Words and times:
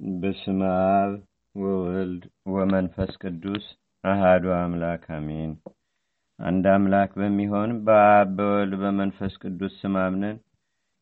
በስመ 0.00 0.60
አብ 0.90 1.12
ወወልድ 1.54 2.22
ወመንፈስ 2.52 3.10
ቅዱስ 3.22 3.64
አሃዱ 4.04 4.44
አምላክ 4.56 5.04
አሜን። 5.16 5.52
አንድ 6.38 6.64
አምላክ 6.74 7.10
በሚሆን 7.20 7.70
በአብ 7.86 8.28
በወልድ 8.36 8.74
በመንፈስ 8.82 9.32
ቅዱስ 9.42 9.72
ስም 9.80 9.96
አምነን 10.02 10.36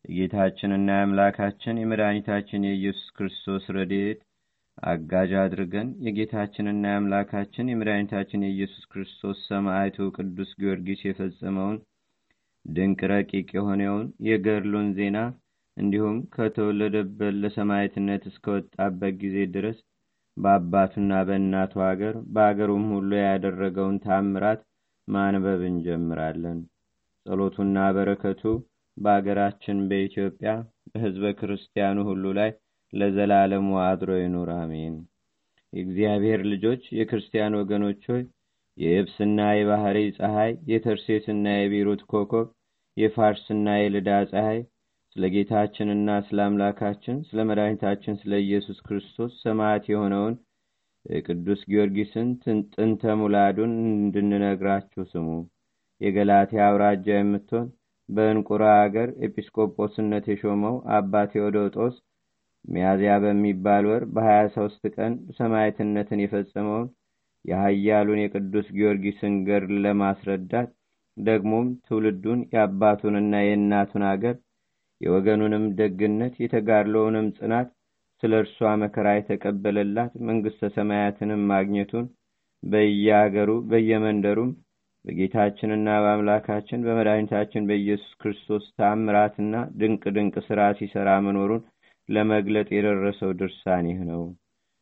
የጌታችንና 0.05 0.89
የአምላካችን 0.95 1.81
የመድኃኒታችን 1.81 2.65
የኢየሱስ 2.67 3.07
ክርስቶስ 3.17 3.65
ረድኤት 3.77 4.19
አጋዥ 4.87 5.31
አድርገን 5.43 5.89
የጌታችንና 6.07 6.83
የአምላካችን 6.91 7.71
የመድኃኒታችን 7.71 8.45
የኢየሱስ 8.45 8.85
ክርስቶስ 8.91 9.39
ሰማዕቱ 9.49 10.09
ቅዱስ 10.17 10.51
ጊዮርጊስ 10.59 11.03
የፈጸመውን 11.05 11.77
ድንቅ 12.65 13.01
ረቂቅ 13.11 13.49
የሆነውን 13.55 14.07
የገድሉን 14.27 14.89
ዜና 14.97 15.17
እንዲሁም 15.77 16.17
ከተወለደበት 16.35 17.33
ለሰማዕትነት 17.41 18.23
እስከወጣበት 18.29 19.13
ጊዜ 19.21 19.37
ድረስ 19.55 19.77
በአባቱና 20.37 21.11
በእናቱ 21.27 21.73
አገር 21.87 22.15
በአገሩም 22.33 22.85
ሁሉ 22.93 23.11
ያደረገውን 23.23 23.97
ታምራት 24.05 24.61
ማንበብ 25.07 25.61
እንጀምራለን። 25.69 26.59
ጸሎቱና 27.25 27.77
በረከቱ 27.95 28.41
በአገራችን 28.97 29.77
በኢትዮጵያ 29.89 30.51
በሕዝበ 30.91 31.31
ክርስቲያኑ 31.39 31.97
ሁሉ 32.09 32.25
ላይ 32.39 32.51
ለዘላለሙ 32.93 33.69
አድሮ 33.87 34.11
ይኑር፣ 34.19 34.49
አሜን። 34.57 34.95
የእግዚአብሔር 35.73 36.41
ልጆች 36.51 36.83
የክርስቲያን 36.99 37.57
ወገኖች 37.59 38.01
ሆይ 38.11 38.23
የየብስና 38.77 39.39
የባህሪ 39.55 39.99
ፀሐይ፣ 40.17 40.51
የተርሴስና 40.71 41.45
የቢሩት 41.55 42.01
ኮከብ፣ 42.11 42.47
የፋርስና 42.97 43.67
የልዳ 43.79 44.11
ፀሐይ 44.31 44.59
ስለ 45.17 45.27
ጌታችንና 45.33 46.09
ስለ 46.25 46.39
አምላካችን 46.43 47.15
ስለ 47.27 47.43
መድኃኒታችን 47.49 48.17
ስለ 48.19 48.33
ኢየሱስ 48.43 48.77
ክርስቶስ 48.85 49.31
ሰማዕት 49.43 49.85
የሆነውን 49.89 50.35
ቅዱስ 51.25 51.61
ጊዮርጊስን 51.69 52.27
ጥንተ 52.73 53.13
ሙላዱን 53.21 53.71
እንድንነግራችሁ 53.93 55.03
ስሙ። 55.11 55.27
የገላትያ 56.01 56.61
አውራጃ 56.67 57.07
የምትሆን 57.15 57.65
በእንቁራ 58.09 58.63
አገር 58.83 59.09
ኤጲስቆጶስነት 59.27 60.25
የሾመው 60.31 60.75
አባ 60.97 61.23
ቴዎዶጦስ 61.33 61.95
ሚያዝያ 62.65 63.15
በሚባል 63.23 63.85
ወር 63.91 64.05
በሀያ 64.13 64.39
ሶስት 64.57 64.85
ቀን 64.95 65.15
ሰማዕትነትን 65.39 66.23
የፈጸመውን 66.23 66.87
የሀያሉን 67.45 68.23
የቅዱስ 68.23 68.67
ጊዮርጊስን 68.77 69.35
ገድል 69.47 69.79
ለማስረዳት 69.85 70.69
ደግሞም 71.17 71.69
ትውልዱን 71.87 72.41
የአባቱንና 72.53 73.35
የእናቱን 73.43 74.05
አገር 74.09 74.35
የወገኑንም 75.01 75.65
ደግነት 75.79 76.35
የተጋድሎውንም 76.43 77.27
ጽናት 77.37 77.67
ስለ 78.23 78.33
እርሷ 78.41 78.69
መከራ 78.83 79.07
የተቀበለላት 79.15 80.13
መንግሥተ 80.27 80.69
ሰማያትንም 80.77 81.41
ማግኘቱን 81.51 82.05
በየአገሩ 82.63 83.51
በየመንደሩም 83.71 84.51
በጌታችንና 85.05 85.89
በአምላካችን 86.03 86.83
በመድኃኒታችን 86.85 87.67
በኢየሱስ 87.69 88.13
ክርስቶስ 88.21 88.63
ታምራትና 88.77 89.53
ድንቅ 89.79 90.03
ድንቅ 90.15 90.35
ሥራ 90.47 90.61
ሲሠራ 90.79 91.09
መኖሩን 91.27 91.61
ለመግለጥ 92.09 92.67
የደረሰው 92.73 93.31
ድርሳን 93.39 93.85
ይህ 93.91 94.01
ነው። 94.09 94.23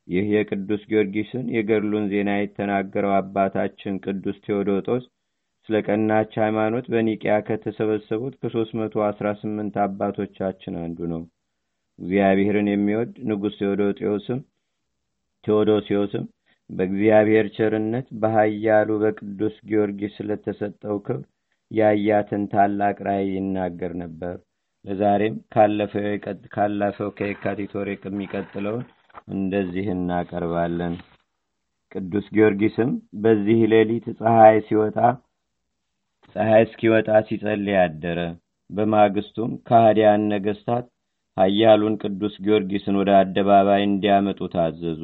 ይህ 0.08 0.26
የቅዱስ 0.34 0.82
ጊዮርጊስን 0.90 1.46
የገድሉን 1.56 2.08
ዜና 2.12 2.32
የተናገረው 2.38 3.14
አባታችን 3.20 4.02
ቅዱስ 4.06 4.38
ቴዎዶጦስ 4.46 5.06
ስለ 5.70 5.76
ቀናች 5.88 6.34
ሃይማኖት 6.42 6.86
በኒቅያ 6.94 7.36
ከተሰበሰቡት 7.48 8.34
ከሦስት 8.42 8.74
መቶ 8.80 8.96
አባቶቻችን 9.86 10.76
አንዱ 10.82 11.00
ነው። 11.14 11.22
እግዚአብሔርን 12.00 12.68
የሚወድ 12.72 13.14
ንጉሥ 13.30 13.56
ቴዎዶጤዎስም 13.62 14.40
ቴዎዶሲዎስም 15.44 16.26
በእግዚአብሔር 16.70 17.48
ቸርነት 17.56 18.08
በኃያሉ 18.22 18.90
በቅዱስ 19.02 19.56
ጊዮርጊስ 19.70 20.14
ስለተሰጠው 20.20 20.96
ክብር 21.06 21.24
ያያትን 21.72 22.44
ታላቅ 22.54 22.96
ራእይ 23.08 23.30
ይናገር 23.36 23.92
ነበር። 24.02 24.36
ለዛሬም 24.86 25.36
ካለፈው 26.56 27.10
ከየካቲት 27.18 27.72
ወር 27.78 27.90
የሚቀጥለውን 27.94 28.84
እንደዚህ 29.34 29.86
እናቀርባለን። 29.94 30.96
ቅዱስ 31.92 32.26
ጊዮርጊስም 32.36 32.92
በዚህ 33.24 33.60
ሌሊት 33.74 34.06
ፀሐይ 34.20 34.58
ሲወጣ 34.68 34.98
ፀሐይ 36.36 36.64
እስኪወጣ 36.66 37.10
ሲጸልይ 37.28 37.78
አደረ። 37.82 38.20
በማግስቱም 38.70 39.52
ከሃዲያን 39.68 40.22
ነገስታት 40.34 40.86
ኃያሉን 41.38 41.96
ቅዱስ 42.02 42.36
ጊዮርጊስን 42.46 42.96
ወደ 43.00 43.12
አደባባይ 43.20 43.82
እንዲያመጡ 43.86 44.40
ታዘዙ። 44.54 45.02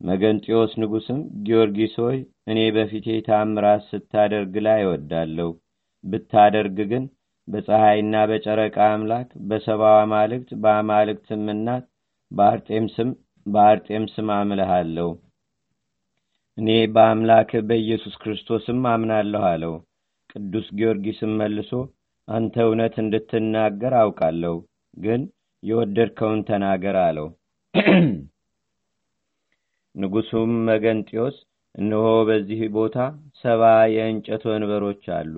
መገንጢዮስ 0.00 0.72
ንጉስም 0.82 1.18
ጊዮርጊስ 1.46 1.94
ሆይ 2.02 2.18
እኔ 2.50 2.58
በፊቴ 2.76 3.16
ታምራት 3.28 3.82
ስታደርግ 3.90 4.54
ላይ 4.66 4.80
እወዳለሁ። 4.86 5.50
ብታደርግ 6.04 6.78
ግን 6.92 7.04
በፀሐይና 7.48 8.16
በጨረቃ 8.30 8.78
አምላክ 8.90 9.28
በሰባው 9.48 9.96
አማልክት 10.00 10.50
በአማልክትም 10.62 11.44
እናት 11.54 11.84
በአርጤም 13.46 14.04
ስም 14.14 14.28
አምልሃለሁ። 14.36 15.08
እኔ 16.58 16.68
በአምላክ 16.94 17.50
በኢየሱስ 17.68 18.14
ክርስቶስም 18.22 18.80
አምናለሁ 18.90 19.42
አለው። 19.50 19.74
ቅዱስ 20.34 20.66
ጊዮርጊስም 20.72 21.32
መልሶ 21.40 21.70
አንተ 22.28 22.54
እውነት 22.66 22.94
እንድትናገር 23.02 23.94
አውቃለሁ፣ 23.98 24.54
ግን 24.96 25.22
የወደድከውን 25.62 26.40
ተናገር 26.48 26.96
አለው። 27.02 27.28
ንጉሱም 29.94 30.52
መገንጢዮስ 30.68 31.36
እነሆ 31.74 32.06
በዚህ 32.28 32.60
ቦታ 32.76 32.96
ሰባ 33.42 33.62
የእንጨት 33.94 34.42
ወንበሮች 34.50 35.04
አሉ። 35.18 35.34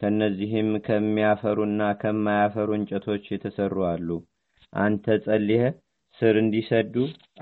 ከእነዚህም 0.00 0.70
ከሚያፈሩና 0.86 1.80
ከማያፈሩ 2.00 2.68
እንጨቶች 2.78 3.24
የተሰሩ 3.32 3.76
አሉ። 3.90 4.08
አንተ 4.72 5.16
ጸልየ 5.24 5.62
ስር 6.18 6.34
እንዲሰዱ 6.42 6.94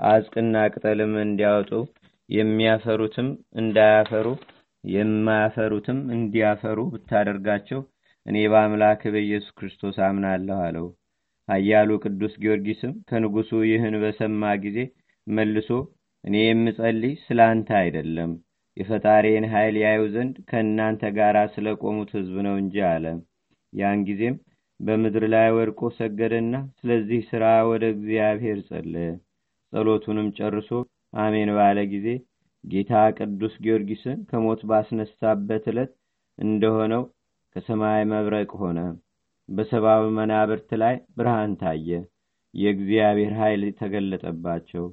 አዝቅና 0.09 0.55
ቅጠልም 0.73 1.13
እንዲያወጡ 1.23 1.71
የሚያፈሩትም 2.29 3.29
እንዳያፈሩ 3.61 4.25
የማያፈሩትም 4.83 5.99
እንዲያፈሩ 6.15 6.79
ብታደርጋቸው 6.93 7.81
እኔ 8.25 8.37
በአምላክ 8.51 9.01
በኢየሱስ 9.13 9.53
ክርስቶስ 9.57 9.97
አምናለሁ 10.07 10.57
አለው። 10.65 10.87
ኃያሉ 11.49 11.91
ቅዱስ 12.03 12.33
ጊዮርጊስም 12.41 12.93
ከንጉሱ 13.09 13.51
ይህን 13.69 13.95
በሰማ 14.03 14.51
ጊዜ 14.65 14.79
መልሶ 15.27 15.69
እኔ 16.23 16.35
የምጸልይ 16.43 17.13
ስለ 17.25 17.39
አንተ 17.51 17.69
አይደለም 17.81 18.31
የፈጣሪን 18.77 19.45
ኃይል 19.53 19.75
ያዩ 19.83 20.01
ዘንድ 20.13 20.35
ከእናንተ 20.49 21.01
ጋር 21.17 21.37
ስለ 21.55 21.67
ቆሙት 21.81 22.11
ሕዝብ 22.17 22.35
ነው 22.47 22.55
እንጂ 22.61 22.75
አለ። 22.91 23.05
ያን 23.73 23.99
ጊዜም 24.07 24.35
በምድር 24.79 25.23
ላይ 25.33 25.47
ወድቆ 25.55 25.89
ሰገደና 25.97 26.53
ስለዚህ 26.79 27.21
ሥራ 27.31 27.43
ወደ 27.71 27.83
እግዚአብሔር 27.95 28.59
ጸለየ። 28.69 29.09
ጸሎቱንም 29.73 30.27
ጨርሶ 30.37 30.69
አሜን 31.17 31.49
ባለ 31.57 31.79
ጊዜ 31.93 32.07
ጌታ 32.63 32.93
ቅዱስ 33.17 33.53
ጊዮርጊስን 33.63 34.19
ከሞት 34.29 34.61
ባስነሳበት 34.69 35.65
ዕለት 35.71 35.91
እንደሆነው 36.37 37.03
ከሰማይ 37.55 38.01
መብረቅ 38.11 38.49
ሆነ። 38.61 38.79
በሰባብ 39.49 40.03
መናብርት 40.17 40.69
ላይ 40.81 40.95
ብርሃን 41.17 41.53
ታየ። 41.61 41.89
የእግዚአብሔር 42.53 43.33
ኃይል 43.39 43.63
ተገለጠባቸው። 43.79 44.85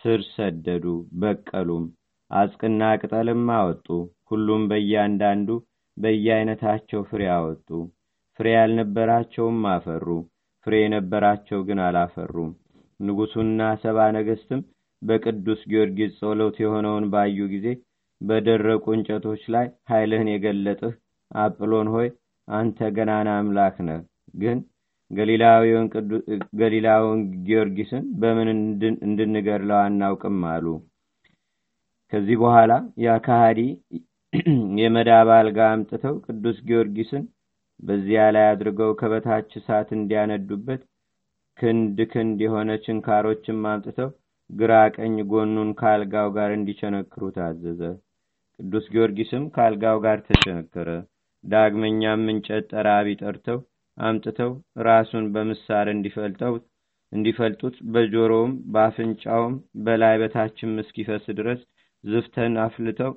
ስር 0.00 0.20
ሰደዱ፣ 0.32 0.84
በቀሉም፣ 1.20 1.84
አጽቅና 2.30 2.82
ቅጠልም 3.00 3.44
አወጡ። 3.56 3.86
ሁሉም 4.30 4.62
በእያንዳንዱ 4.70 5.48
በየአይነታቸው 5.96 7.00
ፍሬ 7.10 7.22
አወጡ። 7.36 7.68
ፍሬ 8.38 8.48
ያልነበራቸውም 8.54 9.60
አፈሩ፣ 9.72 10.06
ፍሬ 10.66 10.74
የነበራቸው 10.82 11.60
ግን 11.68 11.78
አላፈሩም። 11.86 12.50
ንጉሡና 13.00 13.62
ሰባ 13.82 13.98
ነገሥትም 14.16 14.60
በቅዱስ 15.02 15.60
ጊዮርጊስ 15.70 16.12
ጸሎት 16.20 16.56
የሆነውን 16.62 17.04
ባዩ 17.12 17.38
ጊዜ 17.52 17.66
በደረቁ 18.20 18.84
እንጨቶች 18.96 19.42
ላይ 19.54 19.66
ኃይልህን 19.90 20.28
የገለጥህ 20.32 20.94
አጵሎን 21.30 21.88
ሆይ 21.94 22.08
አንተ 22.48 22.88
ገናና 22.96 23.28
አምላክ 23.40 23.76
ነህ። 23.88 24.00
ግን 24.34 24.58
ገሊላዊውን 26.60 27.20
ጊዮርጊስን 27.46 28.04
በምን 28.20 28.48
እንድንገድለው 29.06 29.78
አናውቅም 29.80 30.38
አሉ። 30.52 30.66
ከዚህ 32.12 32.36
በኋላ 32.42 32.72
የአካሃዲ 33.04 33.60
የመዳብ 34.80 35.28
አልጋ 35.36 35.58
አምጥተው 35.72 36.14
ቅዱስ 36.26 36.58
ጊዮርጊስን 36.68 37.24
በዚያ 37.80 38.22
ላይ 38.34 38.46
አድርገው 38.52 38.90
ከበታች 39.00 39.50
እሳት 39.58 39.88
እንዲያነዱበት 39.96 40.80
ክንድ 41.58 41.98
ክንድ 42.12 42.38
የሆነ 42.46 42.70
ችንካሮችም 42.84 43.60
አምጥተው 43.70 44.10
ግራ 44.50 44.72
ቀኝ 44.96 45.16
ጎኑን 45.30 45.70
ከአልጋው 45.80 46.28
ጋር 46.36 46.50
እንዲቸነክሩ 46.54 47.22
ታዘዘ። 47.36 47.80
ቅዱስ 48.60 48.86
ጊዮርጊስም 48.94 49.44
ከአልጋው 49.54 49.98
ጋር 50.04 50.18
ተቸነከረ። 50.28 50.88
ዳግመኛም 51.44 52.22
እንጨት 52.32 52.64
ጠራቢ 52.72 53.08
ጠርተው 53.22 53.58
አምጥተው 53.98 54.50
ራሱን 54.88 55.24
በምሳር 55.34 55.86
እንዲፈልጠው 55.92 56.54
እንዲፈልጡት 57.12 57.76
በጆሮውም 57.92 58.52
በአፍንጫውም 58.72 59.54
በላይ 59.84 60.16
በታችም 60.22 60.72
እስኪፈስ 60.82 61.24
ድረስ 61.38 61.60
ዝፍተን 62.04 62.56
አፍልተው 62.64 63.12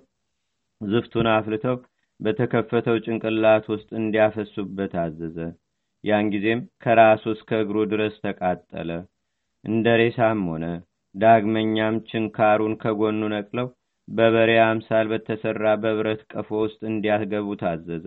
ዝፍቱን 0.81 1.27
አፍልተው 1.33 1.75
በተከፈተው 2.19 2.95
ጭንቅላት 3.05 3.65
ውስጥ 3.73 3.89
እንዲያፈሱበት 3.99 4.93
አዘዘ። 5.03 5.37
ያን 6.03 6.29
ጊዜም 6.33 6.61
ከራሱ 6.83 7.23
እስከ 7.35 7.59
እግሩ 7.63 7.77
ድረስ 7.91 8.13
ተቃጠለ፣ 8.23 8.89
እንደ 9.63 9.87
ሬሳም 10.01 10.39
ሆነ። 10.51 10.65
ዳግመኛም 11.15 11.95
ችንካሩን 12.09 12.73
ከጎኑ 12.81 13.21
ነቅለው 13.33 13.67
በበሬ 14.07 14.51
አምሳል 14.63 15.05
በተሰራ 15.11 15.65
በብረት 15.83 16.21
ቀፎ 16.33 16.49
ውስጥ 16.63 16.79
እንዲያገቡ 16.89 17.47
ታዘዘ። 17.61 18.05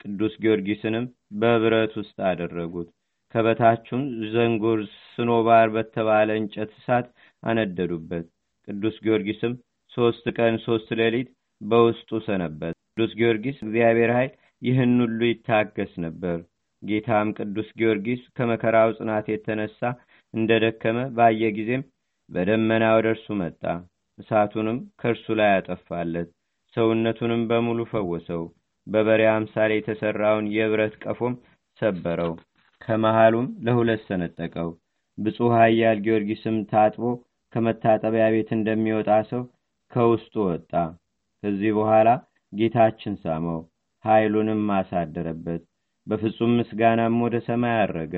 ቅዱስ 0.00 0.34
ጊዮርጊስንም 0.42 1.06
በብረት 1.40 1.92
ውስጥ 2.00 2.16
አደረጉት። 2.28 2.88
ከበታቹም 3.34 4.02
ዘንጉር 4.34 4.80
ስኖባር 5.12 5.68
በተባለ 5.74 6.28
እንጨት 6.40 6.70
እሳት 6.78 7.08
አነደዱበት። 7.42 8.26
ቅዱስ 8.68 8.96
ጊዮርጊስም 9.04 9.54
ሶስት 9.92 10.24
ቀን 10.38 10.54
ሶስት 10.66 10.88
ሌሊት 11.00 11.28
በውስጡ 11.60 12.20
ሰነበት። 12.26 12.74
ቅዱስ 12.90 13.12
ጊዮርጊስ 13.18 13.58
እግዚአብሔር 13.62 14.10
ኃይል 14.16 14.32
ይህን 14.62 14.94
ሁሉ 15.02 15.20
ይታገስ 15.30 15.92
ነበር። 16.06 16.38
ጌታም 16.82 17.28
ቅዱስ 17.38 17.68
ጊዮርጊስ 17.78 18.22
ከመከራው 18.36 18.90
ጽናት 18.98 19.26
የተነሳ 19.32 19.80
እንደደከመ 20.34 20.98
ባየ 21.16 21.50
ጊዜም 21.56 21.82
በደመና 22.28 22.84
ወደ 22.96 23.06
እርሱ 23.14 23.26
መጣ። 23.40 23.62
እሳቱንም 24.18 24.78
ከእርሱ 25.00 25.26
ላይ 25.38 25.50
ያጠፋለት፣ 25.54 26.28
ሰውነቱንም 26.74 27.42
በሙሉ 27.50 27.80
ፈወሰው። 27.92 28.42
በበሬ 28.86 29.22
አምሳል 29.30 29.70
የተሰራውን 29.74 30.46
የብረት 30.56 30.94
ቀፎም 31.04 31.34
ሰበረው፣ 31.78 32.32
ከመሃሉም 32.80 33.46
ለሁለት 33.66 34.02
ሰነጠቀው። 34.08 34.68
ብፁዕ 35.18 35.48
ኃያል 35.56 35.98
ጊዮርጊስም 36.04 36.56
ታጥቦ 36.72 37.02
ከመታጠቢያ 37.52 38.24
ቤት 38.34 38.50
እንደሚወጣ 38.56 39.10
ሰው 39.30 39.42
ከውስጡ 39.92 40.34
ወጣ። 40.48 40.72
ከዚህ 41.42 41.70
በኋላ 41.78 42.08
ጌታችን 42.52 43.14
ሳመው፣ 43.22 43.60
ኃይሉንም 44.04 44.62
አሳደረበት። 44.76 45.62
በፍጹም 46.06 46.52
ምስጋናም 46.58 47.16
ወደ 47.24 47.36
ሰማይ 47.46 47.74
አረገ። 47.80 48.14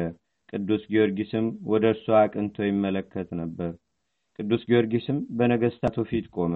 ቅዱስ 0.53 0.83
ጊዮርጊስም 0.93 1.47
ወደ 1.67 1.85
እርሱ 1.95 2.07
አቅንቶ 2.21 2.57
ይመለከት 2.69 3.29
ነበር። 3.41 3.71
ቅዱስ 4.41 4.63
ጊዮርጊስም 4.69 5.19
በነገስታቱ 5.39 6.05
ፊት 6.11 6.27
ቆመ። 6.35 6.55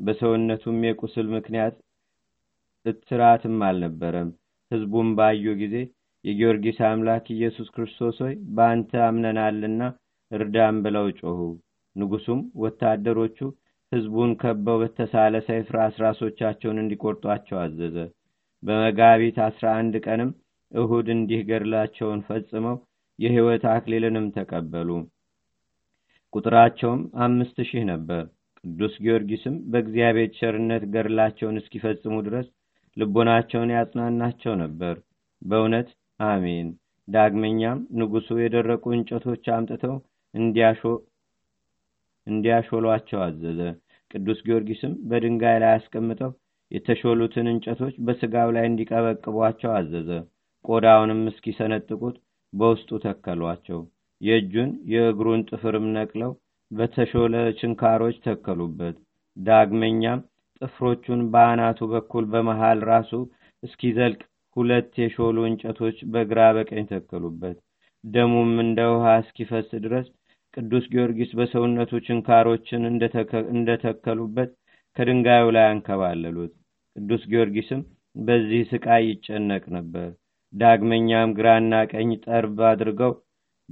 በሰውነቱም 0.00 0.78
የቁስል 0.86 1.26
ምክንያት 1.34 1.74
እትራትም 2.86 3.56
አልነበረም። 3.66 4.30
ሕዝቡም 4.70 5.08
ባዩ 5.18 5.44
ጊዜ 5.60 5.76
የጊዮርጊስ 6.24 6.78
አምላክ 6.88 7.24
ኢየሱስ 7.34 7.68
ክርስቶስ 7.74 8.16
ሆይ 8.24 8.34
በአንተ 8.56 8.92
አምነናልና 9.06 9.80
እርዳም 10.32 10.76
ብለው 10.84 11.06
ጮኹ። 11.20 11.40
ንጉሱም 11.96 12.40
ወታደሮቹ 12.62 13.38
ሕዝቡን 13.92 14.30
ከበው 14.40 14.76
በተሳለ 14.82 15.34
ሰይፍ 15.48 15.70
ራሶቻቸውን 16.02 16.82
እንዲቆርጧቸው 16.82 17.58
አዘዘ። 17.62 17.96
በመጋቢት 18.62 19.38
አስራ 19.46 19.66
አንድ 19.80 19.96
ቀንም 20.06 20.30
እሁድ 20.72 21.08
እንዲህ 21.16 21.40
ገድላቸውን 21.48 22.20
ፈጽመው 22.28 22.76
የሕይወት 23.18 23.64
አክሊልንም 23.74 24.28
ተቀበሉ። 24.36 24.90
ቁጥራቸውም 26.34 27.00
አምስት 27.24 27.56
ሺህ 27.68 27.82
ነበር። 27.90 28.22
ቅዱስ 28.64 28.94
ጊዮርጊስም 29.04 29.54
በእግዚአብሔር 29.72 30.28
ቸርነት 30.38 30.84
ገድላቸውን 30.94 31.60
እስኪፈጽሙ 31.60 32.14
ድረስ 32.26 32.46
ልቦናቸውን 32.96 33.72
ያጽናናቸው 33.76 34.54
ነበር። 34.62 34.94
በእውነት 35.42 35.88
አሜን። 36.20 36.68
ዳግመኛም 37.08 37.78
ንጉሱ 37.98 38.28
የደረቁ 38.40 38.84
እንጨቶች 38.96 39.44
አምጥተው 39.54 39.94
እንዲያሾሏቸው 42.26 43.20
አዘዘ። 43.24 43.60
ቅዱስ 44.10 44.38
ጊዮርጊስም 44.46 44.92
በድንጋይ 45.10 45.56
ላይ 45.62 45.72
አስቀምጠው 45.76 46.30
የተሾሉትን 46.70 47.46
እንጨቶች 47.52 47.94
በስጋው 48.06 48.50
ላይ 48.56 48.64
እንዲቀበቅቧቸው 48.68 49.70
አዘዘ። 49.78 50.10
ቆዳውንም 50.64 51.20
እስኪሰነጥቁት 51.30 52.16
በውስጡ 52.52 52.90
ተከሏቸው። 53.04 53.80
የእጁን 54.22 54.70
የእግሩን 54.92 55.40
ጥፍርም 55.48 55.86
ነቅለው 55.96 56.32
በተሾለ 56.70 57.34
ችንካሮች 57.58 58.16
ተከሉበት። 58.26 58.96
ዳግመኛም 59.36 60.20
ጥፍሮቹን 60.62 61.20
በአናቱ 61.32 61.80
በኩል 61.92 62.24
በመሃል 62.32 62.80
ራሱ 62.90 63.12
እስኪዘልቅ 63.62 64.20
ሁለት 64.56 64.92
የሾሉ 65.02 65.38
እንጨቶች 65.48 65.98
በግራ 66.12 66.40
በቀኝ 66.56 66.84
ተከሉበት። 66.90 67.56
ደሙም 68.04 68.52
እንደ 68.62 68.80
ውሃ 68.92 69.06
እስኪፈስ 69.22 69.68
ድረስ 69.84 70.06
ቅዱስ 70.54 70.84
ጊዮርጊስ 70.92 71.30
በሰውነቱ 71.38 72.00
ችንካሮችን 72.06 72.82
እንደተከሉበት 73.54 74.50
ከድንጋዩ 74.96 75.44
ላይ 75.56 75.66
አንከባለሉት። 75.68 76.52
ቅዱስ 76.96 77.22
ጊዮርጊስም 77.30 77.82
በዚህ 78.16 78.62
ስቃይ 78.70 79.04
ይጨነቅ 79.10 79.64
ነበር። 79.76 80.08
ዳግመኛም 80.52 81.30
ግራና 81.38 81.74
ቀኝ 81.92 82.10
ጠርብ 82.24 82.58
አድርገው 82.70 83.12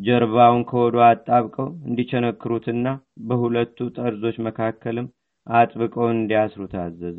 ጀርባውን 0.01 0.63
ከወዱ 0.69 0.97
አጣብቀው 1.07 1.69
እንዲቸነክሩትና 1.89 2.87
በሁለቱ 3.29 3.89
ጠርዞች 3.97 4.37
መካከልም 4.47 5.07
አጥብቀው 5.47 6.07
እንዲያስሩ 6.15 6.63
ታዘዘ። 6.75 7.19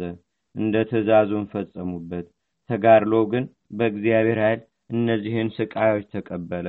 እንደ 0.55 0.75
ትእዛዙን 0.89 1.45
ፈጸሙበት። 1.51 2.25
ተጋድሎ 2.69 3.13
ግን 3.31 3.45
በእግዚአብሔር 3.77 4.39
ኃይል 4.45 4.61
እነዚህን 4.93 5.49
ስቃዮች 5.57 6.05
ተቀበለ። 6.15 6.67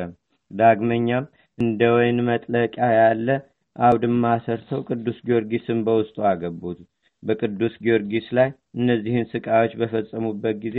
ዳግመኛም 0.51 1.25
እንደ 1.59 1.81
ወይን 1.95 2.19
መጥለቂያ 2.29 2.87
ያለ 2.99 3.29
አውድማ 3.77 4.25
ሰርተው 4.47 4.81
ቅዱስ 4.89 5.19
ጊዮርጊስን 5.27 5.79
በውስጡ 5.87 6.17
አገቡት። 6.31 6.81
በቅዱስ 7.23 7.75
ጊዮርጊስ 7.85 8.27
ላይ 8.39 8.49
እነዚህን 8.79 9.29
ስቃዮች 9.33 9.73
በፈጸሙበት 9.81 10.57
ጊዜ 10.65 10.79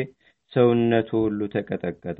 ሰውነቱ 0.53 1.09
ሁሉ 1.23 1.39
ተቀጠቀጠ። 1.53 2.19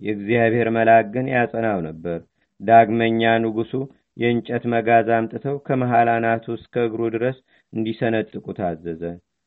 የእግዚአብሔር 0.00 0.68
መልአክ 0.76 1.06
ግን 1.14 1.26
ያጸናው 1.34 1.80
ነበር። 1.88 2.18
ዳግመኛ 2.62 3.22
ንጉሱ 3.44 3.72
የእንጨት 4.16 4.64
መጋዝ 4.72 5.08
አምጥተው 5.16 5.56
ከመሃል 5.66 6.08
አናቱ 6.14 6.44
እስከ 6.56 6.74
እግሩ 6.88 7.02
ድረስ 7.14 7.36
እንዲሰነጥቁ 7.72 8.44
ታዘዘ። 8.58 9.02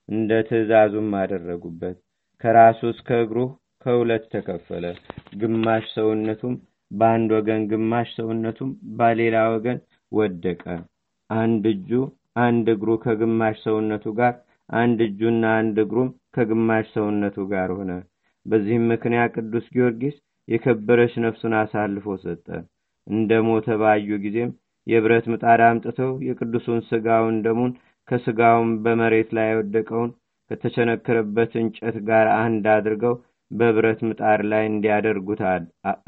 እንደ 0.10 0.32
ትእዛዙም 0.48 1.12
አደረጉበት። 1.20 1.98
ከራሱ 2.44 2.80
እስከ 2.94 3.10
እግሩ 3.24 3.38
ከሁለት 3.86 4.24
ተከፈለ። 4.34 4.86
ግማሽ 5.42 5.86
ሰውነቱም 5.96 6.56
በአንድ 6.92 7.30
ወገን፣ 7.38 7.62
ግማሽ 7.72 8.10
ሰውነቱም 8.18 8.70
በሌላ 9.00 9.38
ወገን 9.54 9.80
ወደቀ። 10.12 10.64
አንድ 11.30 11.64
እጁ 11.74 11.90
አንድ 12.44 12.68
እግሩ 12.74 12.90
ከግማሽ 13.04 13.56
ሰውነቱ 13.66 14.06
ጋር፣ 14.19 14.34
አንድ 14.74 15.00
እጁና 15.07 15.44
አንድ 15.60 15.78
እግሩም 15.84 16.07
ከግማሽ 16.36 16.86
ሰውነቱ 16.95 17.38
ጋር 17.52 17.69
ሆነ። 17.78 17.92
በዚህም 18.45 18.86
ምክንያት 18.94 19.34
ቅዱስ 19.38 19.66
ጊዮርጊስ 19.76 20.16
የከበረች 20.48 21.14
ነፍሱን 21.26 21.54
አሳልፎ 21.60 22.16
ሰጠ። 22.24 22.48
እንደ 23.07 23.31
ሞተ 23.47 23.68
ባዩ 23.81 24.18
ጊዜም 24.24 24.52
የብረት 24.88 25.26
ምጣድ 25.33 25.62
አምጥተው 25.68 26.12
የቅዱሱን 26.28 26.80
ስጋውን 26.90 27.38
ደሙን 27.45 27.71
ከስጋውን 28.07 28.71
በመሬት 28.83 29.30
ላይ 29.38 29.47
የወደቀውን 29.52 30.12
ከተቸነከረበት 30.52 31.54
እንጨት 31.62 31.95
ጋር 32.09 32.28
አንድ 32.40 32.66
አድርገው 32.74 33.16
በብረት 33.52 34.00
ምጣድ 34.09 34.42
ላይ 34.52 34.64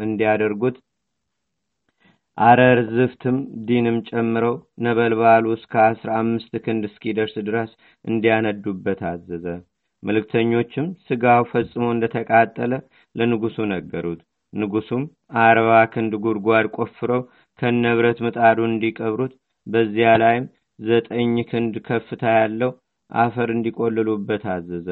እንዲያደርጉት 0.03 0.75
አረር 2.37 2.79
ዝፍትም 2.89 3.37
ዲንም 3.67 3.95
ጨምረው 4.09 4.55
ነበልባሉ 4.85 5.45
እስከ 5.55 5.73
አስራ 5.85 6.09
አምስት 6.19 6.53
ክንድ 6.65 6.83
እስኪደርስ 6.89 7.35
ድረስ 7.47 7.71
እንዲያነዱበት 8.05 8.99
አዘዘ። 9.11 9.45
መልእክተኞችም 10.03 10.87
ስጋው 11.05 11.43
ፈጽሞ 11.51 11.85
እንደተቃጠለ 11.93 12.73
ለንጉሱ 13.15 13.57
ነገሩት። 13.73 14.21
ንጉሱም 14.53 15.03
አርባ 15.41 15.69
ክንድ 15.93 16.13
ጉድጓድ 16.23 16.67
ቆፍረው 16.77 17.21
ከነብረት 17.59 18.19
ምጣዱ 18.25 18.57
እንዲቀብሩት 18.69 19.33
በዚያ 19.67 20.09
ላይም 20.21 20.45
ዘጠኝ 20.79 21.35
ክንድ 21.49 21.75
ከፍታ 21.87 22.23
ያለው 22.37 22.71
አፈር 23.11 23.49
እንዲቆልሉበት 23.55 24.43
አዘዘ። 24.53 24.87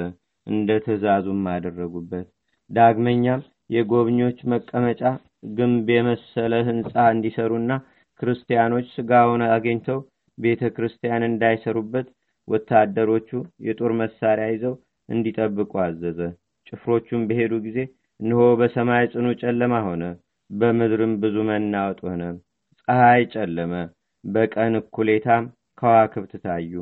እንደ 0.47 0.69
ትእዛዙም 0.85 1.43
አደረጉበት። 1.53 2.25
ዳግመኛም 2.69 3.41
የጎብኞች 3.69 4.37
መቀመጫ 4.53 5.01
ግንብ 5.57 5.87
የመሰለ 5.95 6.53
ህንፃ 6.67 6.93
እንዲሰሩና 7.13 7.71
ክርስቲያኖች 8.19 8.87
ስጋውን 8.95 9.41
አግኝተው 9.49 9.99
ቤተ 10.37 10.63
ክርስቲያን 10.75 11.27
እንዳይሰሩበት 11.29 12.07
ወታደሮቹ 12.47 13.29
የጦር 13.67 13.91
መሳሪያ 14.01 14.47
ይዘው 14.51 14.73
እንዲጠብቁ 15.09 15.71
አዘዘ። 15.85 16.19
ጭፍሮቹም 16.67 17.23
በሄዱ 17.29 17.53
ጊዜ 17.65 17.79
እነሆ 18.19 18.41
በሰማይ 18.59 19.05
ጽኑ 19.13 19.27
ጨለማ 19.41 19.75
ሆነ፣ 19.87 20.03
በምድርም 20.49 21.13
ብዙ 21.21 21.35
መናወጥ 21.49 21.99
ሆነ። 22.07 22.23
ፀሐይ 22.87 23.23
ጨለመ፣ 23.33 23.73
በቀን 24.23 24.73
እኩሌታም 24.79 25.45
ከዋክብት 25.77 26.33
ታዩ። 26.45 26.73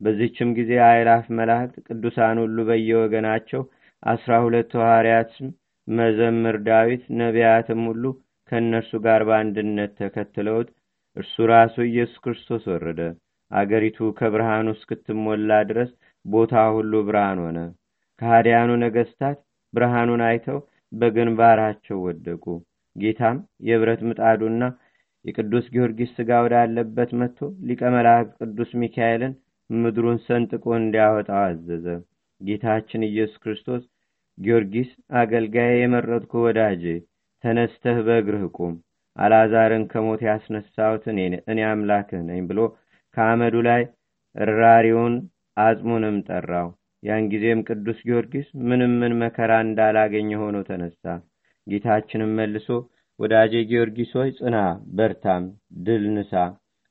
በዚህችም 0.00 0.50
ጊዜ 0.58 0.70
አእላፍ 0.86 1.24
መላእክት 1.38 1.76
ቅዱሳን 1.86 2.36
ሁሉ 2.42 2.56
በየወገናቸው 2.68 3.62
አስራ 4.02 4.32
ሁለት 4.44 4.72
ሐዋርያትም 4.78 5.48
መዘምር 5.88 6.56
ዳዊት 6.66 7.04
ነቢያትም 7.20 7.80
ሁሉ 7.90 8.04
ከእነርሱ 8.52 8.92
ጋር 9.04 9.20
በአንድነት 9.28 9.92
ተከትለውት 10.00 10.68
እርሱ 11.16 11.34
ራሱ 11.52 11.74
ኢየሱስ 11.88 12.18
ክርስቶስ 12.24 12.64
ወረደ። 12.72 13.00
አገሪቱ 13.50 13.98
ከብርሃኑ 14.18 14.66
እስክትሞላ 14.76 15.50
ድረስ 15.70 15.90
ቦታ 16.24 16.54
ሁሉ 16.76 16.92
ብርሃን 17.08 17.40
ሆነ። 17.44 17.58
ከሃዲያኑ 18.20 18.70
ነገስታት 18.84 19.38
ብርሃኑን 19.74 20.22
አይተው 20.28 20.58
በግንባራቸው 20.92 21.98
ወደቁ። 22.06 22.44
ጌታም 22.96 23.36
የብረት 23.68 24.00
ምጣዱና 24.08 24.62
የቅዱስ 25.24 25.66
ጊዮርጊስ 25.74 26.10
ሥጋ 26.16 26.40
ወዳለበት 26.44 27.10
መጥቶ 27.20 27.38
ሊቀ 27.68 27.82
መላእክት 27.94 28.32
ቅዱስ 28.40 28.70
ሚካኤልን 28.82 29.34
ምድሩን 29.70 30.18
ሰንጥቆ 30.26 30.64
እንዲያወጣው 30.78 31.40
አዘዘ። 31.44 31.86
ጌታችን 32.40 33.06
ኢየሱስ 33.08 33.36
ክርስቶስ 33.42 33.82
ጊዮርጊስ 34.38 34.90
አገልጋይ 35.20 35.72
የመረጥኩ 35.78 36.32
ወዳጄ 36.44 36.84
ተነስተህ 37.44 37.98
በእግርህ 38.06 38.44
ቁም፣ 38.56 38.74
አልዓዛርን 39.16 39.84
ከሞት 39.92 40.20
ያስነሳሁት 40.28 41.04
እኔ 41.48 41.58
አምላክህ 41.70 42.22
ነኝ 42.28 42.40
ብሎ 42.50 42.60
ከአመዱ 43.16 43.54
ላይ 43.68 43.82
እራሪውን 44.36 45.14
አጽሙንም 45.56 46.16
ጠራው። 46.28 46.68
ያን 47.02 47.24
ጊዜም 47.32 47.60
ቅዱስ 47.68 47.98
ጊዮርጊስ 48.06 48.48
ምንም 48.68 48.92
ምን 49.00 49.12
መከራ 49.22 49.52
እንዳላገኘ 49.64 50.30
ሆኖ 50.42 50.56
ተነሳ። 50.68 51.04
ጌታችንም 51.66 52.30
መልሶ 52.38 52.68
ወዳጄ 53.18 53.54
ጊዮርጊስ 53.70 54.12
ሆይ 54.18 54.30
ጽና፣ 54.38 54.56
በርታም፣ 54.98 55.44
ድል 55.86 56.04
ንሳ። 56.14 56.32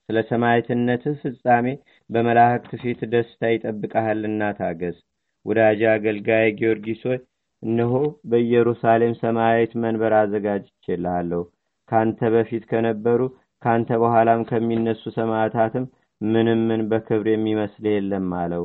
ስለ 0.10 0.20
ሰማዕትነትህ 0.30 1.16
ፍጻሜ 1.24 1.68
በመላእክት 2.10 2.72
ፊት 2.82 3.02
ደስታ 3.14 3.52
ይጠብቀሃልና 3.54 4.52
ታገስ። 4.60 4.98
ወዳጄ 5.46 5.82
አገልጋይ 5.94 6.48
ጊዮርጊስ 6.60 7.02
ሆይ 7.10 7.20
እነሆ 7.64 7.94
በኢየሩሳሌም 8.30 9.14
ሰማያዊት 9.22 9.74
መንበር 9.84 10.14
አዘጋጅቼልሃለሁ። 10.20 11.42
ካንተ 11.90 12.20
በፊት 12.34 12.64
ከነበሩ 12.72 13.22
ካንተ 13.62 13.90
በኋላም 14.04 14.42
ከሚነሱ 14.50 15.04
ሰማዕታትም 15.18 15.86
ምንም 16.22 16.62
ምን 16.70 16.82
በክብር 16.90 17.28
የሚመስል 17.32 17.86
የለም 17.92 18.30
አለው። 18.42 18.64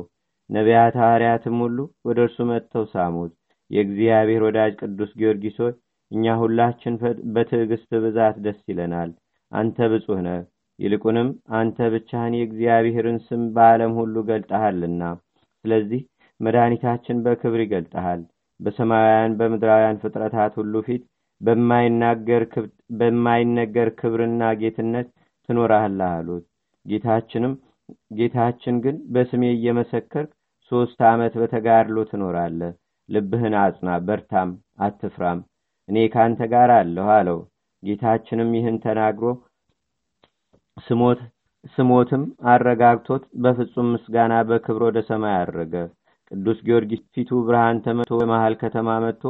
ነቢያት 0.49 0.95
ሐዋርያትም 1.01 1.57
ሁሉ 1.63 1.77
ወደ 2.07 2.19
እርሱ 2.25 2.37
መጥተው 2.49 2.83
ሳሙት። 2.93 3.31
የእግዚአብሔር 3.71 4.41
ወዳጅ 4.47 4.73
ቅዱስ 4.81 5.11
ጊዮርጊስ 5.19 5.57
እኛ 6.11 6.35
ሁላችን 6.41 6.93
በትዕግስት 7.35 7.89
ብዛት 8.03 8.35
ደስ 8.45 8.59
ይለናል። 8.71 9.09
አንተ 9.51 9.77
ብፁህ 9.91 10.19
ነህ። 10.27 10.39
ይልቁንም 10.79 11.29
አንተ 11.57 11.77
ብቻህን 11.93 12.33
የእግዚአብሔርን 12.37 13.17
ስም 13.27 13.43
በዓለም 13.55 13.93
ሁሉ 13.99 14.15
ገልጠሃልና፣ 14.29 15.03
ስለዚህ 15.65 16.01
መድኃኒታችን 16.39 17.21
በክብር 17.25 17.61
ይገልጠሃል። 17.63 18.21
በሰማያውያን 18.59 19.37
በምድራውያን 19.39 20.01
ፍጥረታት 20.03 20.53
ሁሉ 20.59 20.73
ፊት 20.87 21.03
በማይነገር 22.91 23.89
ክብርና 23.99 24.43
ጌትነት 24.61 25.07
ትኖራለህ 25.49 26.11
አሉት። 26.15 26.45
ጌታችንም 26.85 27.53
ጌታችን 28.17 28.75
ግን 28.85 28.95
በስሜ 29.13 29.43
እየመሰከርክ 29.53 30.31
ሦስት 30.71 30.99
ዓመት 31.09 31.33
በተጋድሎ 31.41 31.97
ትኖራለህ። 32.11 32.73
ልብህን 33.09 33.55
አጽና፣ 33.59 33.89
በርታም፣ 34.07 34.49
አትፍራም፣ 34.79 35.39
እኔ 35.89 35.97
ካንተ 36.13 36.39
ጋር 36.53 36.69
አለሁ 36.77 37.07
አለው። 37.17 37.39
ጌታችንም 37.83 38.49
ይህን 38.57 38.77
ተናግሮ 38.85 39.25
ስሞትም 41.67 42.23
አረጋግቶት 42.51 43.23
በፍጹም 43.43 43.87
ምስጋና 43.93 44.33
በክብር 44.49 44.81
ወደ 44.87 44.99
ሰማይ 45.07 45.35
አረገ። 45.39 45.73
ቅዱስ 46.31 46.59
ጊዮርጊስ 46.65 47.01
ፊቱ 47.15 47.39
ብርሃን 47.47 47.77
ተመቶ 47.85 48.11
በመሃል 48.19 48.55
ከተማ 48.61 48.89
መጥቶ 49.03 49.23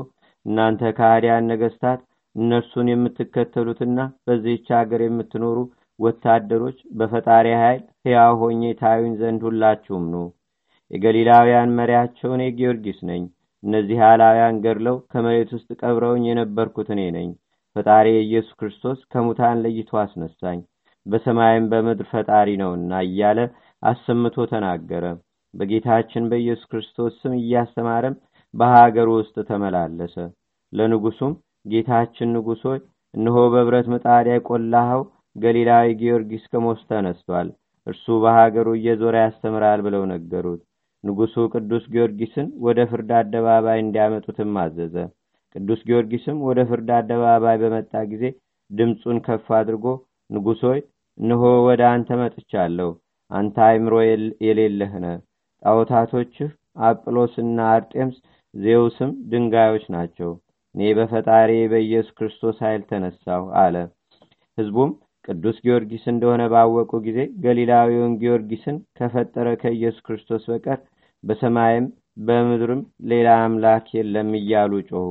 እናንተ 0.46 0.92
ከሃዲያን 0.98 1.50
ነገስታት 1.52 2.00
እነርሱን 2.36 2.88
የምትከተሉትና 2.92 4.00
በዚህች 4.28 4.68
አገር 4.80 5.02
የምትኖሩ 5.06 5.58
ወታደሮች 6.00 6.80
በፈጣሪ 6.98 7.48
ኃይል 7.62 7.84
ሕያው 8.06 8.34
ሆኜ 8.42 8.62
ታዩኝ 8.82 9.14
ዘንድ 9.22 9.42
ሁላችሁም 9.48 10.04
ኑ። 10.12 10.26
የገሊላውያን 10.92 11.76
መሪያቸው 11.78 12.30
እኔ 12.36 12.44
ጊዮርጊስ 12.58 13.00
ነኝ። 13.10 13.24
እነዚህ 13.64 14.00
አላውያን 14.08 14.60
ገድለው 14.66 14.98
ከመሬት 15.12 15.50
ውስጥ 15.56 15.70
ቀብረውኝ 15.82 16.24
የነበርኩት 16.30 16.90
እኔ 16.96 17.02
ነኝ። 17.16 17.30
ፈጣሪ 17.76 18.08
ኢየሱስ 18.20 18.54
ክርስቶስ 18.60 19.00
ከሙታን 19.12 19.62
ለይቶ 19.64 19.92
አስነሳኝ፣ 20.04 20.60
በሰማይም 21.06 21.66
በምድር 21.72 22.08
ፈጣሪ 22.12 22.50
ነውና 22.62 22.94
እያለ 23.08 23.40
አሰምቶ 23.84 24.46
ተናገረ። 24.52 25.06
በጌታችን 25.54 26.24
በኢየሱስ 26.32 26.70
ክርስቶስ 26.72 27.14
ስም 27.22 27.34
እያስተማረም 27.40 28.16
በሀገሩ 28.54 29.10
ውስጥ 29.20 29.36
ተመላለሰ። 29.50 30.16
ለንጉሱም 30.74 31.34
ጌታችን 31.66 32.32
ሆይ 32.64 32.80
እነሆ 33.14 33.38
በብረት 33.54 33.88
ምጣድ 33.94 34.26
የቆላኸው 34.30 35.02
ገሊላዊ 35.36 35.88
ጊዮርጊስ 36.02 36.44
ከሞት 36.52 36.80
ተነስቷል። 36.90 37.48
እርሱ 37.88 38.06
በሀገሩ 38.24 38.68
እየዞረ 38.78 39.16
ያስተምራል 39.24 39.82
ብለው 39.86 40.04
ነገሩት። 40.14 40.62
ንጉሱ 41.08 41.36
ቅዱስ 41.54 41.84
ጊዮርጊስን 41.94 42.48
ወደ 42.66 42.80
ፍርድ 42.92 43.10
አደባባይ 43.20 43.80
እንዲያመጡትም 43.84 44.54
አዘዘ። 44.62 44.96
ቅዱስ 45.56 45.82
ጊዮርጊስም 45.88 46.38
ወደ 46.48 46.60
ፍርድ 46.70 46.90
አደባባይ 46.98 47.58
በመጣ 47.64 47.92
ጊዜ 48.12 48.24
ድምፁን 48.72 49.18
ከፍ 49.26 49.48
አድርጎ 49.60 49.86
ንጉሥ 50.30 50.62
ሆይ 50.70 50.80
ወደ 51.68 51.82
አንተ 51.92 52.10
መጥቻለሁ። 52.22 52.90
አንተ 53.32 53.56
አይምሮ 53.68 53.94
የሌለህ 54.48 54.92
ነህ። 55.04 55.16
ጣዖታቶችህ 55.64 56.50
አጵሎስና 56.88 57.60
አርጤምስ 57.76 58.18
ዜውስም 58.54 59.12
ድንጋዮች 59.32 59.86
ናቸው። 59.96 60.30
እኔ 60.76 60.90
በፈጣሪ 60.98 61.52
በኢየሱስ 61.72 62.16
ክርስቶስ 62.18 62.58
ኃይል 62.66 62.82
ተነሳሁ 62.90 63.44
አለ። 63.62 63.76
ሕዝቡም 64.58 64.92
ቅዱስ 65.26 65.58
ጊዮርጊስ 65.64 66.04
እንደሆነ 66.12 66.44
ባወቁ 66.54 66.92
ጊዜ 67.08 67.20
ገሊላዊውን 67.44 68.14
ጊዮርጊስን 68.22 68.78
ከፈጠረ 68.98 69.48
ከኢየሱስ 69.64 70.04
ክርስቶስ 70.08 70.44
በቀር 70.52 70.80
በሰማይም 71.24 71.86
በምድርም 72.28 72.82
ሌላ 73.12 73.30
አምላክ 73.44 73.86
የለም 73.96 74.30
እያሉ 74.40 74.74
ጮኹ። 74.90 75.08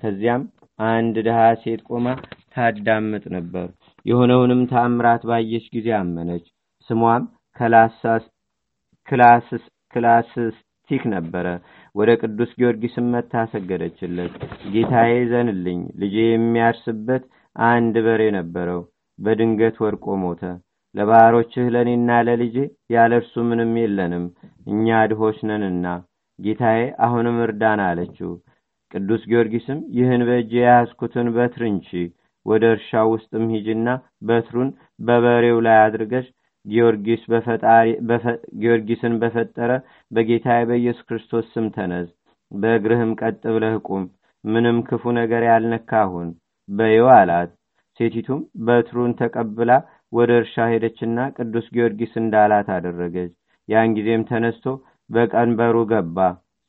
ከዚያም 0.00 0.42
አንድ 0.78 1.16
ድሃ 1.26 1.38
ሴት 1.62 1.80
ቆማ 1.88 2.06
ታዳምጥ 2.54 3.24
ነበር። 3.36 3.66
የሆነውንም 4.06 4.62
ታምራት 4.72 5.22
ባየች 5.30 5.66
ጊዜ 5.74 5.88
አመነች። 5.98 6.46
ስሟም 6.90 7.24
ክላስስቲክ 9.94 11.02
ነበረ። 11.14 11.46
ወደ 11.94 12.10
ቅዱስ 12.22 12.50
ጊዮርጊስም 12.58 13.06
መጥታ 13.14 13.44
ሰገደችለት። 13.52 14.34
ጌታዬ 14.72 15.12
እዘንልኝ፣ 15.30 15.80
ልጄ 16.00 16.16
የሚያርስበት 16.28 17.24
አንድ 17.56 17.94
በሬ 18.06 18.22
ነበረው 18.38 18.80
በድንገት 19.18 19.76
ወድቆ 19.84 20.06
ሞተ። 20.22 20.42
ለባሮችህ 20.94 21.66
ለእኔና 21.74 22.10
ለልጄ 22.26 22.56
ያለ 22.94 23.12
እርሱ 23.20 23.34
ምንም 23.48 23.72
የለንም፣ 23.80 24.24
እኛ 24.72 24.98
ድሆች 25.10 25.38
ነንና 25.48 25.86
ጌታዬ 26.38 26.80
አሁንም 27.06 27.36
እርዳን 27.44 27.80
አለችው። 27.88 28.30
ቅዱስ 28.92 29.22
ጊዮርጊስም 29.30 29.78
ይህን 29.96 30.22
በእጅ 30.28 30.52
የያዝኩትን 30.58 31.28
በትር 31.36 31.62
እንቺ፣ 31.70 31.88
ወደ 32.46 32.64
እርሻው 32.74 33.08
ውስጥም 33.14 33.44
ሂጅና 33.54 33.88
በትሩን 34.28 34.68
በበሬው 35.06 35.58
ላይ 35.66 35.78
አድርገሽ 35.86 36.26
ጊዮርጊስን 38.56 39.14
በፈጠረ 39.22 39.70
በጌታዬ 40.10 40.60
በኢየሱስ 40.70 41.04
ክርስቶስ 41.08 41.46
ስም 41.54 41.66
ተነዝ፣ 41.76 42.08
በእግርህም 42.52 43.12
ቀጥ 43.20 43.42
ብለህ 43.54 43.76
ቁም፣ 43.88 44.04
ምንም 44.44 44.76
ክፉ 44.88 45.12
ነገር 45.20 45.42
ያልነካሁን 45.48 46.28
በይው 46.68 47.08
አላት። 47.16 47.50
ሴቲቱም 48.00 48.40
በትሩን 48.66 49.12
ተቀብላ 49.20 49.70
ወደ 50.12 50.30
እርሻ 50.40 50.54
ሄደችና 50.72 51.18
ቅዱስ 51.36 51.66
ጊዮርጊስ 51.74 52.12
እንዳላት 52.20 52.68
አደረገች። 52.76 53.32
ያን 53.68 53.94
ጊዜም 53.96 54.22
ተነስቶ 54.30 54.66
በቀንበሩ 55.10 55.76
ገባ። 55.90 56.18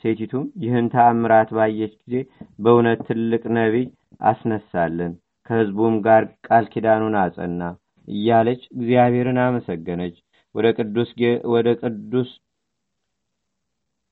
ሴቲቱም 0.03 0.46
ይህን 0.63 0.86
ተአምራት 0.93 1.50
ባየች 1.58 1.93
ጊዜ 2.01 2.15
በእውነት 2.60 3.00
ትልቅ 3.08 3.43
ነቢይ 3.58 3.86
አስነሳለን፣ 4.22 5.13
ከሕዝቡም 5.50 5.96
ጋር 6.05 6.24
ቃል 6.48 6.65
ኪዳኑን 6.74 7.15
አጸና 7.22 7.62
እያለች 8.08 8.62
እግዚአብሔርን 8.75 9.39
አመሰገነች። 9.46 10.15
ወደ 10.55 10.67
ቅዱስ 10.77 11.10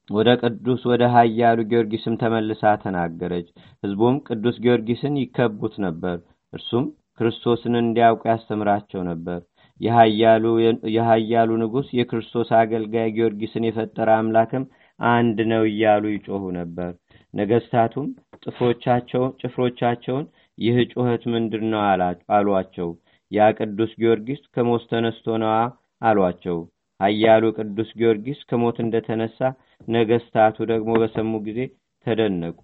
ወደ 0.09 0.29
ቅዱስ 0.41 0.81
ወደ 0.89 1.03
ኃያሉ 1.13 1.59
ጊዮርጊስም 1.71 2.13
ተመልሳ 2.21 2.73
ተናገረች። 2.83 3.47
ሕዝቡም 3.83 4.15
ቅዱስ 4.27 4.55
ጊዮርጊስን 4.63 5.15
ይከቡት 5.21 5.75
ነበር። 5.85 6.17
እርሱም 6.53 6.85
ክርስቶስን 7.19 7.75
እንዲያውቁ 7.81 8.21
ያስተምራቸው 8.31 9.01
ነበር። 9.09 9.39
የኃያሉ 10.91 11.49
ንጉሥ 11.61 11.87
የክርስቶስ 11.97 12.49
አገልጋይ 12.59 13.09
ጊዮርጊስን 13.15 13.67
የፈጠረ 13.67 14.09
አምላክም 14.19 14.63
አንድ 14.99 15.37
ነው 15.51 15.63
እያሉ 15.69 16.03
ይጮኹ 16.13 16.43
ነበር። 16.57 16.91
ነገስታቱም 17.33 18.07
ጭፍሮቻቸውን 19.41 20.25
ይህ 20.57 20.77
ጩኸት 20.91 21.23
ምንድን 21.33 21.65
ነው 21.73 21.81
አሏቸው። 22.37 22.89
ያ 23.31 23.47
ቅዱስ 23.59 23.91
ጊዮርጊስ 24.01 24.41
ከሞት 24.55 24.83
ተነስቶ 24.91 25.37
ነዋ 25.43 25.55
አሏቸው። 26.01 26.57
ኃያሉ 26.99 27.43
ቅዱስ 27.57 27.89
ጊዮርጊስ 27.99 28.39
ከሞት 28.49 28.77
እንደተነሳ 28.83 29.39
ነገስታቱ 29.87 30.57
ደግሞ 30.71 30.91
በሰሙ 31.01 31.33
ጊዜ 31.47 31.59
ተደነቁ፣ 32.05 32.61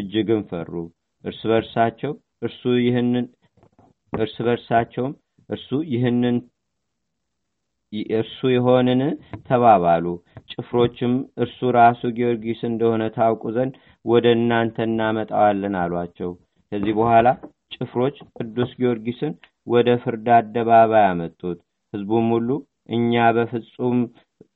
እጅግም 0.00 0.42
ፈሩ። 0.50 0.72
እርስ 1.24 1.40
በርሳቸው 1.50 2.12
እርሱ 2.42 2.62
እርስ 4.16 4.36
በርሳቸውም 4.46 5.12
እርሱ 5.48 5.78
ይህንን 5.92 6.36
እርሱ 8.16 8.38
ይሆንን 8.52 9.00
ተባባሉ። 9.48 10.04
ጭፍሮችም 10.52 11.12
እርሱ 11.38 11.58
ራሱ 11.76 12.00
ጊዮርጊስ 12.16 12.60
እንደሆነ 12.68 13.02
ታውቁ 13.16 13.42
ዘንድ 13.56 13.74
ወደ 14.04 14.26
እናንተ 14.38 14.76
እናመጣዋለን 14.88 15.76
አሏቸው። 15.82 16.30
ከዚህ 16.72 16.94
በኋላ 16.98 17.26
ጭፍሮች 17.74 18.16
ቅዱስ 18.38 18.70
ጊዮርጊስን 18.80 19.32
ወደ 19.66 19.88
ፍርድ 20.02 20.26
አደባባይ 20.36 21.04
አመጡት። 21.08 21.58
ሕዝቡም 21.92 22.26
ሁሉ 22.34 22.48
እኛ 22.88 23.12
በፍጹም 23.36 23.98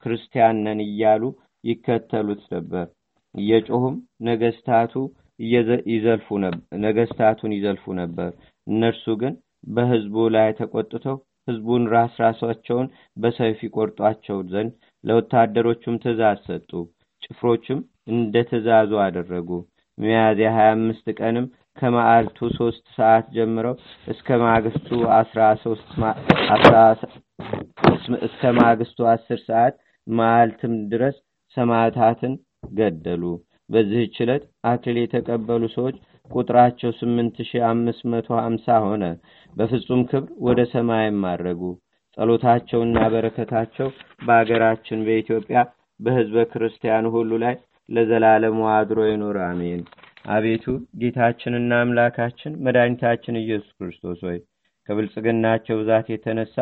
ክርስቲያን 0.03 0.59
ነን 0.67 0.81
እያሉ 0.87 1.23
ይከተሉት 1.65 2.43
ነበር። 2.55 2.87
እየጮሁም 3.35 3.97
ነገስታቱ 4.29 4.95
ነገስታቱን 6.85 7.53
ይዘልፉ 7.55 7.87
ነበር። 8.01 8.31
እነርሱ 8.67 9.05
ግን 9.23 9.35
በሕዝቡ 9.65 10.15
ላይ 10.37 10.49
ተቆጥተው 10.61 11.17
ሕዝቡን 11.49 11.85
ራስ 11.93 12.15
ራሳቸውን 12.25 12.87
በሰይፍ 13.17 13.59
ይቆርጧቸው 13.67 14.39
ዘንድ 14.53 14.73
ለወታደሮቹም 15.05 16.01
ትእዛዝ 16.03 16.39
ሰጡ። 16.49 16.71
ጭፍሮችም 17.23 17.79
እንደ 18.13 18.35
ትእዛዙ 18.51 18.93
አደረጉ። 19.05 19.49
ሚያዝያ 19.99 20.51
25 20.59 21.11
ቀንም 21.19 21.47
ከመዓልቱ 21.79 22.39
ሶስት 22.59 22.85
ሰዓት 22.97 23.27
ጀምረው 23.37 23.75
እስከ 24.13 24.29
ማግስቱ 24.45 24.89
እስከ 28.27 28.43
ማግስቱ 28.59 28.99
አስር 29.13 29.39
ሰዓት 29.49 29.75
መዓልትም 30.07 30.75
ድረስ 30.93 31.17
ሰማዕታትን 31.57 32.33
ገደሉ። 32.79 33.23
በዚህች 33.71 34.17
ዕለት 34.25 34.43
አክሊል 34.71 34.99
የተቀበሉ 35.03 35.63
ሰዎች 35.77 35.97
ቁጥራቸው 36.31 36.91
8550 36.99 38.77
ሆነ። 38.87 39.05
በፍጹም 39.55 40.03
ክብር 40.11 40.29
ወደ 40.47 40.61
ሰማይም 40.73 41.17
ማረጉ። 41.25 41.63
ጸሎታቸውና 42.17 42.99
በረከታቸው 43.13 43.89
በአገራችን 44.27 45.05
በኢትዮጵያ 45.07 45.59
በሕዝበ 46.01 46.45
ክርስቲያኑ 46.53 47.07
ሁሉ 47.17 47.33
ላይ 47.45 47.55
ለዘላለሙ 47.89 48.59
አድሮ 48.75 49.01
ይኑር፣ 49.09 49.39
አሜን። 49.47 49.83
አቤቱ 50.29 50.65
ጌታችንና 51.01 51.73
አምላካችን 51.83 52.59
መድኃኒታችን 52.65 53.41
ኢየሱስ 53.43 53.71
ክርስቶስ 53.79 54.19
ሆይ 54.27 54.39
ከብልጽግናቸው 54.89 55.79
ብዛት 55.81 56.07
የተነሳ 56.13 56.57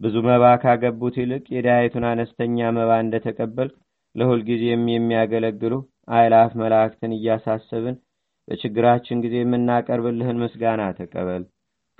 ብዙ 0.00 0.16
መባ 0.28 0.44
ካገቡት 0.62 1.14
ይልቅ 1.20 1.44
የድሃይቱን 1.54 2.04
አነስተኛ 2.10 2.68
መባ 2.78 2.90
እንደተቀበልክ 3.04 3.74
ለሁልጊዜም 4.14 4.84
የሚያገለግሉ 4.92 5.74
አእላፍ 6.14 6.52
መላእክትን 6.62 7.12
እያሳሰብን 7.16 7.96
በችግራችን 8.50 9.22
ጊዜ 9.24 9.34
የምናቀርብልህን 9.40 10.40
ምስጋና 10.42 10.82
ተቀበል። 10.98 11.42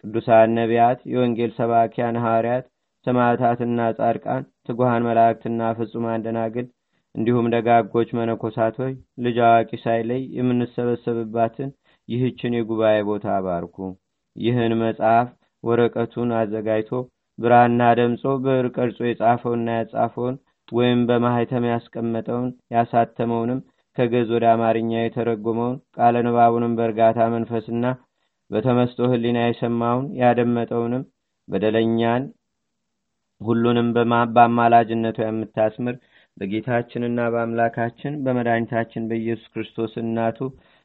ቅዱሳን 0.05 0.55
ነቢያት፣ 0.59 1.01
የወንጌል 1.13 1.51
ሰባኪያን 1.59 2.21
ሐዋርያት፣ 2.25 2.65
ሰማዕታትና 3.07 3.81
ጻድቃን፣ 3.99 4.45
ትጉሃን 4.67 5.07
መላእክትና 5.09 5.61
ፍጹማን 5.79 6.25
ደናግል 6.27 6.67
እንዲሁም 7.15 7.47
ደጋጎች 7.55 8.09
መነኮሳት 8.19 8.75
ሆይ 8.83 8.93
ልጅ 9.25 9.37
አዋቂ 9.47 9.71
ሳይለይ 9.85 10.21
የምንሰበሰብባትን 10.39 11.71
ይህችን 12.09 12.57
የጉባኤ 12.57 12.99
ቦታ 13.09 13.27
አባርኩ። 13.39 13.77
ይህን 14.37 14.73
መጽሐፍ 14.83 15.29
ወረቀቱን 15.65 16.31
አዘጋጅቶ 16.39 16.93
ብራና 17.39 17.83
ደምጾ 17.99 18.23
ብዕር 18.45 18.67
ቀርጾ 18.77 18.99
የጻፈውና 19.07 19.69
ያጻፈውን 19.79 20.37
ወይም 20.69 21.01
በማህተም 21.09 21.65
ያስቀመጠውን 21.71 22.49
ያሳተመውንም 22.75 23.61
ከገዝ 24.01 24.29
ወደ 24.35 24.45
አማርኛ 24.53 24.91
የተረጎመውን 25.01 25.77
ቃለ 25.97 26.17
ንባቡንም 26.27 26.77
በእርጋታ 26.79 27.19
መንፈስና 27.35 27.87
በተመስጦ 28.51 29.01
ህሊና 29.13 29.39
የሰማውን 29.45 30.07
ያደመጠውንም 30.21 31.03
በደለኛን 31.49 32.23
ሁሉንም 33.41 33.89
በአማላጅነቱ 34.35 35.19
የምታስምር 35.25 35.95
በጌታችንና 36.37 37.21
በአምላካችን 37.35 38.13
በመድኃኒታችን 38.25 39.07
በኢየሱስ 39.11 39.49
ክርስቶስ 39.55 39.93
እናቱ 40.03 40.39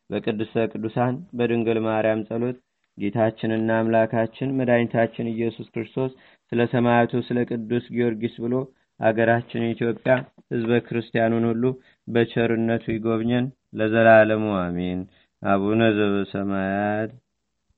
በቅድስተ 0.09 0.65
ቅዱሳን 0.73 1.15
በድንግል 1.37 1.77
ማርያም 1.87 2.23
ጸሎት 2.29 2.57
ጌታችንና 2.97 3.69
አምላካችን 3.81 4.53
መድኃኒታችን 4.59 5.31
ኢየሱስ 5.33 5.67
ክርስቶስ 5.73 6.11
ስለ 6.51 6.61
ሰማያቱ 6.73 7.21
ስለ 7.27 7.39
ቅዱስ 7.49 7.85
ጊዮርጊስ 7.95 8.35
ብሎ 8.43 8.55
አገራችን 8.99 9.63
ኢትዮጵያ 9.73 10.13
ህዝበ 10.53 10.77
ክርስቲያኑን 10.87 11.45
ሁሉ 11.49 11.63
በቸርነቱ 12.07 12.85
ይጎብኘን 12.91 13.45
ለዘላለሙ 13.73 14.45
አሜን። 14.61 14.99
አቡነ 15.41 15.81
ዘበሰማያት 15.97 17.11